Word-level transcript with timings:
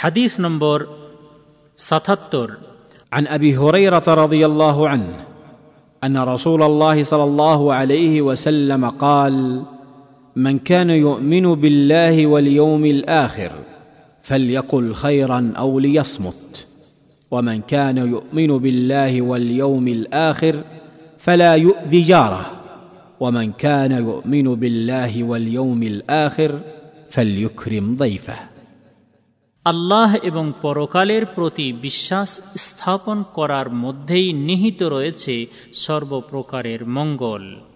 حديث 0.00 0.40
نمبر 0.40 0.86
ستتر. 1.76 2.56
عن 3.12 3.26
أبي 3.26 3.56
هريرة 3.56 4.02
رضي 4.08 4.46
الله 4.46 4.88
عنه 4.88 5.24
أن 6.04 6.16
رسول 6.18 6.62
الله 6.62 7.02
صلى 7.02 7.24
الله 7.24 7.74
عليه 7.74 8.22
وسلم 8.22 8.88
قال 8.88 9.62
من 10.36 10.58
كان 10.58 10.90
يؤمن 10.90 11.54
بالله 11.54 12.26
واليوم 12.26 12.84
الآخر 12.84 13.52
فليقل 14.22 14.94
خيرا 14.94 15.52
أو 15.56 15.78
ليصمت. 15.78 16.66
ومن 17.30 17.60
كان 17.60 17.98
يؤمن 17.98 18.58
بالله 18.58 19.22
واليوم 19.22 19.88
الآخر 19.88 20.56
فلا 21.18 21.54
يؤذي 21.54 22.02
جاره. 22.02 22.46
ومن 23.20 23.52
كان 23.52 23.92
يؤمن 23.92 24.54
بالله 24.54 25.24
واليوم 25.24 25.82
الآخر 25.82 26.60
فليكرم 27.10 27.96
ضيفه. 27.96 28.59
আল্লাহ 29.66 30.16
এবং 30.22 30.52
পরকালের 30.62 31.26
প্রতি 31.26 31.72
বিশ্বাস 31.72 32.40
স্থাপন 32.56 33.24
করার 33.34 33.70
মধ্যেই 33.74 34.32
নিহিত 34.32 34.82
রয়েছে 34.82 35.46
সর্বপ্রকারের 35.74 36.86
মঙ্গল। 36.86 37.69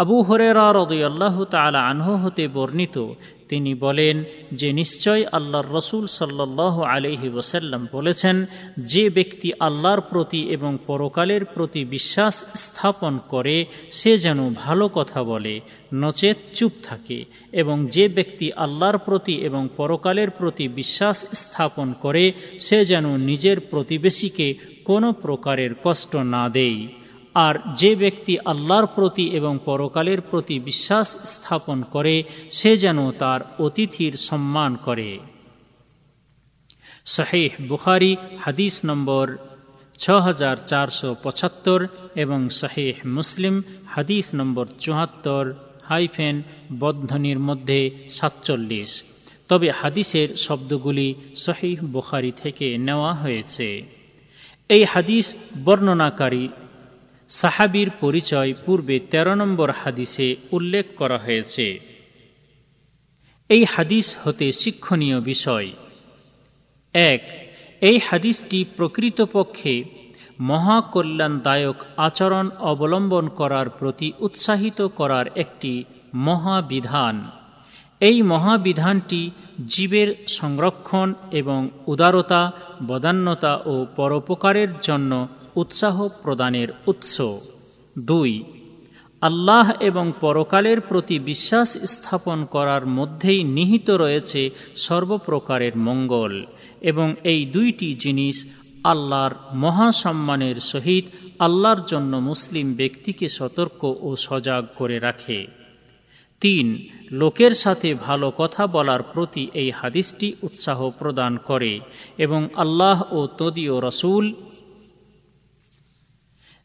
আবু 0.00 0.22
হরেরা 0.22 0.72
রদুল্লাহ 0.72 1.44
তালা 1.44 1.80
আনহ 1.86 2.24
হতে 2.24 2.48
বর্ণিত, 2.48 3.14
তিনি 3.48 3.74
বলেন, 3.74 4.24
যে 4.52 4.72
নিশ্চয় 4.72 5.24
আল্লাহর 5.32 5.72
রসুল 5.74 6.06
সাল্লাহ 6.06 6.82
আলহি 6.82 7.28
ওসাল্লাম 7.34 7.88
বলেছেন, 7.92 8.46
যে 8.78 9.10
ব্যক্তি 9.10 9.52
আল্লাহর 9.60 10.00
প্রতি 10.00 10.40
এবং 10.48 10.78
পরকালের 10.86 11.44
প্রতি 11.44 11.84
বিশ্বাস 11.84 12.44
স্থাপন 12.54 13.18
করে, 13.28 13.66
সে 13.90 14.18
যেন 14.18 14.50
ভালো 14.54 14.88
কথা 14.88 15.22
বলে, 15.22 15.60
নচেত 15.94 16.36
চুপ 16.54 16.72
থাকে, 16.82 17.24
এবং 17.52 17.86
যে 17.86 18.08
ব্যক্তি 18.08 18.52
আল্লাহর 18.52 18.98
প্রতি 18.98 19.34
এবং 19.34 19.68
পরকালের 19.76 20.30
প্রতি 20.30 20.68
বিশ্বাস 20.68 21.26
স্থাপন 21.32 21.92
করে, 22.00 22.32
সে 22.58 22.84
যেন 22.84 23.16
নিজের 23.16 23.60
প্রতিবেশীকে 23.60 24.54
কোনো 24.84 25.12
প্রকারের 25.12 25.70
কষ্ট 25.84 26.16
না 26.16 26.48
দেয়। 26.48 26.99
আর 27.34 27.54
যে 27.74 27.96
ব্যক্তি 27.96 28.38
আল্লাহর 28.38 28.86
প্রতি 28.86 29.28
এবং 29.28 29.58
পরকালের 29.64 30.20
প্রতি 30.20 30.58
বিশ্বাস 30.58 31.18
স্থাপন 31.24 31.82
করে, 31.82 32.22
সে 32.50 32.76
যেন 32.76 33.10
তার 33.10 33.40
অতিথির 33.58 34.12
সম্মান 34.12 34.76
করে। 34.76 35.18
শাহেহ 37.04 37.50
বুখারি, 37.68 38.16
হাদিস 38.40 38.80
নম্বর 38.84 39.36
ছ 39.98 40.10
এবং 42.14 42.48
শাহেহ 42.48 43.06
মুসলিম, 43.06 43.62
হাদিস 43.86 44.28
নম্বর 44.34 44.66
চুয়াত্তর 44.80 45.54
হাইফেন 45.82 46.42
বদ্ধনির 46.78 47.38
মধ্যে 47.38 47.90
সাতচল্লিশ। 48.10 49.02
তবে 49.48 49.70
হাদিসের 49.70 50.36
শব্দগুলি 50.36 51.14
শহীহ 51.36 51.84
বুখারি 51.84 52.32
থেকে 52.36 52.78
নেওয়া 52.78 53.14
হয়েছে। 53.14 53.82
এই 54.68 54.84
হাদিস 54.84 55.34
বর্ণনাকারী 55.64 56.48
সাহাবির 57.30 57.90
পরিচয় 58.00 58.54
পূর্বে 58.66 59.00
১৩ 59.00 59.34
নম্বর 59.34 59.70
হাদিসে 59.70 60.36
উল্লেখ 60.52 60.86
করা 60.96 61.18
হয়েছে। 61.18 61.80
এই 63.48 63.64
হাদিস 63.64 64.16
হতে 64.24 64.52
শিক্ষণীয় 64.52 65.20
বিষয়। 65.20 65.70
এক, 66.92 67.52
এই 67.80 67.98
হাদিসটি 67.98 68.64
প্রকৃতপক্ষে 68.76 69.84
মহাকল্যাণদায়ক 70.40 71.76
আচরণ 71.96 72.50
অবলম্বন 72.60 73.28
করার 73.28 73.70
প্রতি 73.70 74.12
উৎসাহিত 74.20 74.86
করার 74.86 75.26
একটি 75.34 75.84
মহাবিধান। 76.14 77.30
এই 78.00 78.22
মহাবিধানটি 78.22 79.30
জীবের 79.66 80.14
সংরক্ষণ 80.28 81.14
এবং 81.30 81.70
উদারতা, 81.86 82.52
বদান্যতা 82.86 83.60
ও 83.66 83.86
পরোপকারের 83.96 84.68
জন্য 84.82 85.28
উৎসাহ 85.54 86.08
প্রদানের 86.22 86.68
উৎস। 86.86 87.20
দুই, 87.98 88.44
আল্লাহ 89.20 89.72
এবং 89.80 90.12
পরকালের 90.20 90.80
প্রতি 90.80 91.18
বিশ্বাস 91.18 91.72
স্থাপন 91.72 92.44
করার 92.44 92.86
মধ্যেই 92.86 93.44
নিহিত 93.44 93.90
রয়েছে 93.90 94.50
সর্বপ্রকারের 94.76 95.76
মঙ্গল 95.76 96.44
এবং 96.80 97.14
এই 97.24 97.46
দুইটি 97.46 97.94
জিনিস 97.94 98.46
আল্লাহর 98.84 99.34
মহাসম্মানের 99.54 100.54
সহিত 100.54 101.04
আল্লাহর 101.38 101.84
জন্য 101.86 102.16
মুসলিম 102.16 102.74
ব্যক্তিকে 102.74 103.28
সতর্ক 103.28 103.94
ও 104.00 104.16
সজাগ 104.16 104.66
করে 104.76 104.98
রাখে। 104.98 105.46
তিন, 106.40 106.86
লোকের 107.10 107.50
সাথে 107.50 107.94
ভালো 107.94 108.32
কথা 108.36 108.66
বলার 108.66 109.02
প্রতি 109.02 109.50
এই 109.54 109.70
হাদিসটি 109.70 110.32
উৎসাহ 110.42 110.90
প্রদান 110.98 111.36
করে 111.36 111.80
এবং 112.18 112.48
আল্লাহ 112.54 113.12
ও 113.12 113.28
তদীয় 113.38 113.88
রসুল 113.88 114.34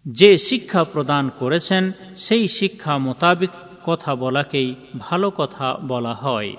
যে 0.06 0.38
শিক্ষা 0.38 0.84
প্রদান 0.84 1.30
করেছেন, 1.40 1.92
সেই 2.16 2.48
শিক্ষা 2.48 2.98
মোতাবেক 2.98 3.50
কথা 3.84 4.16
বলাকেই 4.16 4.76
ভালো 4.98 5.32
কথা 5.32 5.78
বলা 5.88 6.14
হয়। 6.14 6.56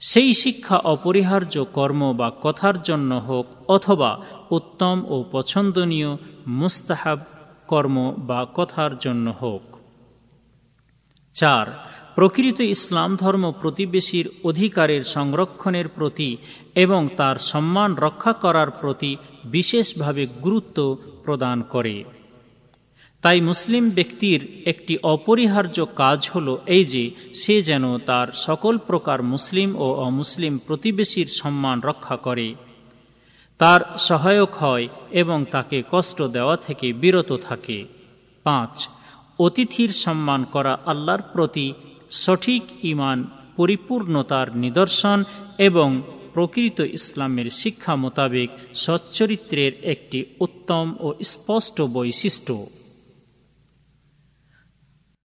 সেই 0.00 0.34
শিক্ষা 0.34 0.76
অপরিহার্য 0.76 1.64
কর্ম 1.72 2.12
বা 2.12 2.32
কথার 2.42 2.82
জন্য 2.82 3.14
হোক 3.14 3.46
অথবা 3.68 4.18
উত্তম 4.50 5.04
ও 5.08 5.24
পছন্দনীয়, 5.32 6.16
মুস্তাহাব 6.46 7.18
কর্ম 7.66 8.14
বা 8.18 8.46
কথার 8.54 8.98
জন্য 8.98 9.32
হোক। 9.40 9.62
চার, 11.32 11.66
প্রকৃত 12.14 12.60
ইসলাম 12.60 13.16
ধর্ম 13.16 13.52
প্রতিবেশীর 13.60 14.30
অধিকারের 14.44 15.04
সংরক্ষণের 15.04 15.88
প্রতি 15.88 16.36
এবং 16.74 17.08
তার 17.16 17.36
সম্মান 17.36 17.94
রক্ষা 17.94 18.32
করার 18.32 18.70
প্রতি 18.70 19.16
বিশেষভাবে 19.44 20.26
গুরুত্ব 20.26 20.96
প্রদান 21.24 21.62
করে। 21.62 22.04
তাই 23.22 23.40
মুসলিম 23.40 23.90
ব্যক্তির 23.90 24.62
একটি 24.64 24.98
অপরিহার্য 25.02 25.86
কাজ 25.96 26.30
হল 26.34 26.58
এই 26.66 26.84
যে, 26.84 27.10
সে 27.34 27.62
যেন 27.62 27.98
তার 27.98 28.28
সকল 28.32 28.78
প্রকার 28.78 29.22
মুসলিম 29.22 29.76
ও 29.76 29.94
অমুসলিম 29.94 30.58
প্রতিবেশীর 30.58 31.26
সম্মান 31.26 31.80
রক্ষা 31.80 32.16
করে। 32.16 32.54
তার 33.58 33.80
সহায়ক 33.98 34.54
হয় 34.54 34.88
এবং 35.10 35.44
তাকে 35.50 35.82
কষ্ট 35.90 36.22
দেওয়া 36.22 36.56
থেকে 36.56 36.92
বিরত 36.92 37.36
থাকে। 37.36 37.84
পাঁচ, 38.42 38.88
অতিথির 39.38 39.90
সম্মান 39.90 40.44
করা 40.44 40.78
আল্লাহর 40.86 41.22
প্রতি 41.32 41.72
সঠিক 42.10 42.62
ইমান 42.82 43.24
পরিপূর্ণতার 43.56 44.56
নিদর্শন 44.56 45.24
এবং 45.58 46.02
প্রকৃত 46.34 46.80
ইসলামের 46.80 47.50
শিক্ষা 47.50 47.96
মোতাবেক 47.96 48.50
সচ্চরিত্রের 48.74 49.72
একটি 49.82 50.24
উত্তম 50.40 50.94
ও 51.00 51.14
স্পষ্ট 51.22 51.82
বৈশিষ্ট্য। 51.82 52.66